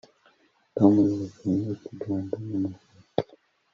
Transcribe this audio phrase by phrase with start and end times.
[0.75, 3.35] Tom yirukanye ikiganza mu musatsi